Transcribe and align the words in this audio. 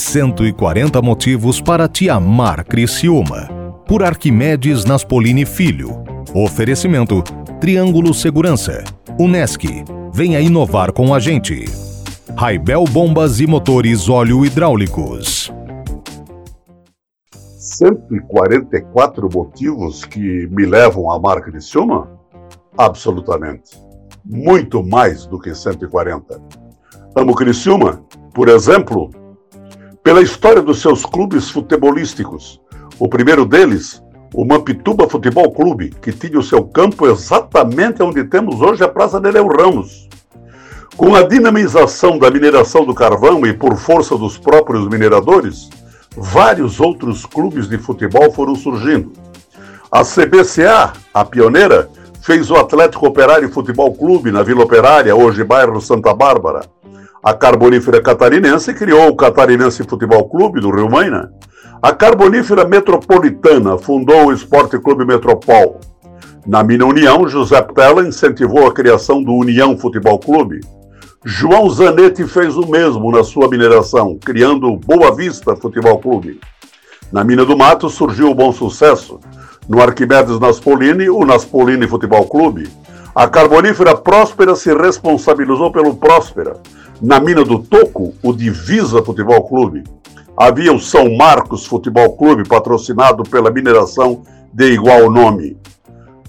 140 0.00 1.02
motivos 1.02 1.60
para 1.60 1.86
te 1.86 2.08
amar 2.08 2.64
Criciúma. 2.64 3.48
Por 3.86 4.02
Arquimedes 4.02 4.84
Naspolini 4.84 5.44
Filho. 5.44 6.02
Oferecimento 6.34 7.22
Triângulo 7.60 8.14
Segurança. 8.14 8.82
Unesc. 9.18 9.62
Venha 10.12 10.40
inovar 10.40 10.92
com 10.92 11.14
a 11.14 11.20
gente. 11.20 11.66
Raibel 12.34 12.84
Bombas 12.84 13.40
e 13.40 13.46
Motores 13.46 14.08
Óleo 14.08 14.44
Hidráulicos. 14.44 15.52
144 17.58 19.28
motivos 19.32 20.04
que 20.06 20.48
me 20.50 20.64
levam 20.64 21.10
a 21.10 21.16
amar 21.16 21.42
Criciúma? 21.42 22.10
Absolutamente. 22.76 23.78
Muito 24.24 24.82
mais 24.82 25.26
do 25.26 25.38
que 25.38 25.54
140. 25.54 26.40
Amo 27.14 27.34
Criciúma, 27.34 28.02
por 28.32 28.48
exemplo, 28.48 29.10
pela 30.02 30.22
história 30.22 30.62
dos 30.62 30.80
seus 30.80 31.04
clubes 31.04 31.50
futebolísticos. 31.50 32.60
O 32.98 33.08
primeiro 33.08 33.44
deles, 33.44 34.02
o 34.34 34.44
Mampituba 34.44 35.08
Futebol 35.08 35.50
Clube, 35.52 35.90
que 36.00 36.12
tinha 36.12 36.38
o 36.38 36.42
seu 36.42 36.64
campo 36.64 37.06
exatamente 37.06 38.02
onde 38.02 38.24
temos 38.24 38.60
hoje 38.60 38.82
a 38.82 38.88
Praça 38.88 39.20
Nereu 39.20 39.46
Ramos. 39.48 40.08
Com 40.96 41.14
a 41.14 41.22
dinamização 41.22 42.18
da 42.18 42.30
mineração 42.30 42.84
do 42.84 42.94
carvão 42.94 43.46
e 43.46 43.52
por 43.52 43.76
força 43.76 44.16
dos 44.16 44.36
próprios 44.36 44.88
mineradores, 44.88 45.68
vários 46.16 46.80
outros 46.80 47.24
clubes 47.24 47.68
de 47.68 47.78
futebol 47.78 48.32
foram 48.32 48.54
surgindo. 48.54 49.12
A 49.90 50.02
CBCA, 50.02 50.92
a 51.12 51.24
pioneira, 51.24 51.88
fez 52.22 52.50
o 52.50 52.56
Atlético 52.56 53.06
Operário 53.06 53.50
Futebol 53.50 53.92
Clube 53.94 54.30
na 54.30 54.42
Vila 54.42 54.62
Operária, 54.62 55.14
hoje 55.16 55.42
bairro 55.42 55.80
Santa 55.80 56.14
Bárbara. 56.14 56.60
A 57.22 57.34
Carbonífera 57.34 58.00
Catarinense 58.00 58.72
criou 58.72 59.08
o 59.08 59.14
Catarinense 59.14 59.84
Futebol 59.84 60.26
Clube 60.26 60.58
do 60.58 60.70
Rio 60.70 60.90
Maina. 60.90 61.30
A 61.82 61.92
Carbonífera 61.92 62.66
Metropolitana 62.66 63.76
fundou 63.76 64.28
o 64.28 64.32
Esporte 64.32 64.78
Clube 64.78 65.04
Metropol. 65.04 65.78
Na 66.46 66.64
Mina 66.64 66.86
União, 66.86 67.28
José 67.28 67.60
Tella 67.60 68.08
incentivou 68.08 68.66
a 68.66 68.72
criação 68.72 69.22
do 69.22 69.34
União 69.34 69.76
Futebol 69.76 70.18
Clube. 70.18 70.60
João 71.22 71.68
Zanetti 71.68 72.26
fez 72.26 72.56
o 72.56 72.66
mesmo 72.66 73.12
na 73.12 73.22
sua 73.22 73.50
mineração, 73.50 74.18
criando 74.18 74.68
o 74.68 74.78
Boa 74.78 75.14
Vista 75.14 75.54
Futebol 75.54 75.98
Clube. 75.98 76.40
Na 77.12 77.22
Mina 77.22 77.44
do 77.44 77.54
Mato 77.54 77.90
surgiu 77.90 78.30
o 78.30 78.34
Bom 78.34 78.50
Sucesso. 78.50 79.20
No 79.68 79.82
Arquimedes 79.82 80.40
Naspolini, 80.40 81.10
o 81.10 81.22
Naspolini 81.26 81.86
Futebol 81.86 82.24
Clube. 82.24 82.66
A 83.14 83.28
Carbonífera 83.28 83.94
Próspera 83.94 84.56
se 84.56 84.72
responsabilizou 84.72 85.70
pelo 85.70 85.94
Próspera. 85.94 86.56
Na 87.02 87.18
mina 87.18 87.42
do 87.42 87.58
Toco, 87.58 88.12
o 88.22 88.30
Divisa 88.30 89.02
Futebol 89.02 89.42
Clube. 89.48 89.84
Havia 90.36 90.70
o 90.70 90.78
São 90.78 91.16
Marcos 91.16 91.64
Futebol 91.64 92.14
Clube, 92.14 92.46
patrocinado 92.46 93.22
pela 93.22 93.50
mineração 93.50 94.22
de 94.52 94.72
igual 94.72 95.10
nome. 95.10 95.56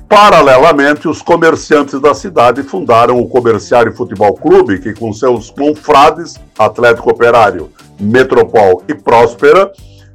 Paralelamente, 0.08 1.10
os 1.10 1.22
comerciantes 1.22 2.00
da 2.00 2.14
cidade 2.14 2.64
fundaram 2.64 3.20
o 3.20 3.28
Comerciário 3.28 3.94
Futebol 3.94 4.34
Clube, 4.34 4.80
que 4.80 4.94
com 4.94 5.12
seus 5.12 5.50
confrades, 5.50 6.40
Atlético 6.58 7.12
Operário, 7.12 7.70
Metropol 8.00 8.82
e 8.88 8.94
Próspera, 8.94 9.74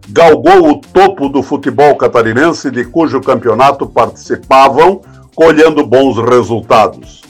galgou 0.09 0.71
o 0.71 0.81
topo 0.81 1.29
do 1.29 1.43
futebol 1.43 1.97
catarinense, 1.97 2.71
de 2.71 2.83
cujo 2.83 3.21
campeonato 3.21 3.87
participavam, 3.87 5.03
colhendo 5.35 5.87
bons 5.87 6.17
resultados. 6.17 7.26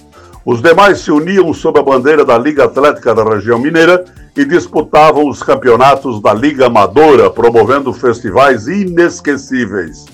Os 0.47 0.63
demais 0.63 1.01
se 1.01 1.11
uniam 1.11 1.53
sob 1.53 1.81
a 1.81 1.83
bandeira 1.83 2.25
da 2.25 2.39
Liga 2.39 2.67
Atlética 2.67 3.13
da 3.13 3.25
Região 3.25 3.59
Mineira 3.59 4.05
e 4.37 4.45
disputavam 4.45 5.29
os 5.29 5.43
campeonatos 5.43 6.23
da 6.23 6.33
Liga 6.33 6.67
Amadora, 6.67 7.29
promovendo 7.29 7.93
festivais 7.93 8.69
inesquecíveis. 8.69 10.05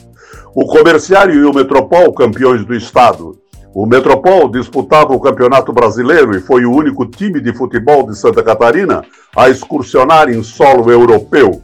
O 0.55 0.65
Comerciário 0.65 1.35
e 1.35 1.45
o 1.45 1.53
Metropol, 1.53 2.11
campeões 2.15 2.65
do 2.65 2.75
estado. 2.75 3.39
O 3.75 3.85
Metropol 3.85 4.49
disputava 4.49 5.13
o 5.13 5.21
Campeonato 5.21 5.71
Brasileiro 5.71 6.35
e 6.35 6.41
foi 6.41 6.65
o 6.65 6.73
único 6.73 7.05
time 7.05 7.39
de 7.39 7.53
futebol 7.53 8.07
de 8.07 8.17
Santa 8.17 8.43
Catarina 8.43 9.05
a 9.37 9.51
excursionar 9.51 10.31
em 10.31 10.43
solo 10.43 10.91
europeu. 10.91 11.63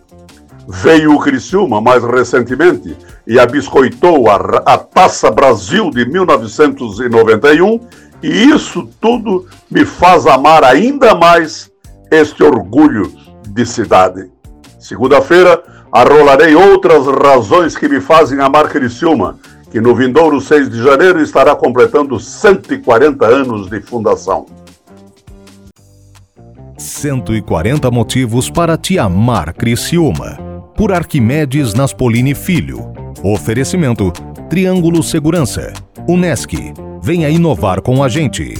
Veio 0.69 1.15
o 1.15 1.19
Criciúma 1.19 1.81
mais 1.81 2.05
recentemente 2.05 2.95
e 3.27 3.39
abiscoitou 3.39 4.29
a, 4.29 4.37
a 4.67 4.77
Taça 4.77 5.31
Brasil 5.31 5.91
de 5.91 6.05
1991 6.07 7.81
e 8.23 8.29
isso 8.29 8.89
tudo 9.01 9.47
me 9.71 9.85
faz 9.85 10.27
amar 10.27 10.65
ainda 10.65 11.15
mais 11.15 11.71
este 12.11 12.43
orgulho 12.43 13.13
de 13.49 13.65
cidade. 13.65 14.31
Segunda-feira, 14.79 15.63
arrolarei 15.93 16.55
outras 16.55 17.07
razões 17.07 17.77
que 17.77 17.89
me 17.89 18.01
fazem 18.01 18.41
amar 18.41 18.69
Criciúma, 18.69 19.39
que 19.71 19.81
no 19.81 19.95
vindouro 19.95 20.41
6 20.41 20.71
de 20.71 20.83
janeiro 20.83 21.21
estará 21.21 21.55
completando 21.55 22.19
140 22.19 23.27
anos 23.27 23.69
de 23.69 23.81
fundação. 23.81 24.47
140 26.77 27.91
motivos 27.91 28.51
para 28.51 28.79
te 28.79 28.99
amar 28.99 29.53
Criciúma. 29.53 30.39
Por 30.77 30.93
Arquimedes 30.93 31.75
Naspolini 31.75 32.35
Filho. 32.35 32.93
Oferecimento 33.23 34.13
Triângulo 34.49 35.03
Segurança. 35.03 35.73
Unesc 36.09 36.55
Venha 37.09 37.31
inovar 37.31 37.81
com 37.81 38.05
a 38.05 38.09
gente. 38.11 38.53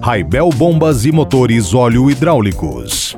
Raibel 0.00 0.48
Bombas 0.48 1.04
e 1.04 1.12
Motores 1.12 1.74
Óleo 1.74 2.10
Hidráulicos. 2.10 3.14